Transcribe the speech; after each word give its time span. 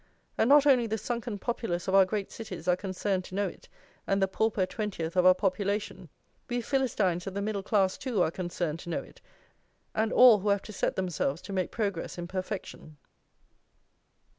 And 0.35 0.49
not 0.49 0.65
only 0.65 0.87
the 0.87 0.97
sunken 0.97 1.37
populace 1.37 1.87
of 1.87 1.93
our 1.93 2.05
great 2.07 2.31
cities 2.31 2.67
are 2.67 2.75
concerned 2.75 3.23
to 3.25 3.35
know 3.35 3.47
it, 3.47 3.69
and 4.07 4.19
the 4.19 4.27
pauper 4.27 4.65
twentieth 4.65 5.15
of 5.15 5.27
our 5.27 5.35
population; 5.35 6.09
we 6.49 6.59
Philistines 6.59 7.27
of 7.27 7.35
the 7.35 7.39
middle 7.43 7.61
class, 7.61 7.99
too, 7.99 8.19
are 8.23 8.31
concerned 8.31 8.79
to 8.79 8.89
know 8.89 9.03
it, 9.03 9.21
and 9.93 10.11
all 10.11 10.39
who 10.39 10.49
have 10.49 10.63
to 10.63 10.73
set 10.73 10.95
themselves 10.95 11.39
to 11.43 11.53
make 11.53 11.69
progress 11.69 12.17
in 12.17 12.27
perfection. 12.27 12.97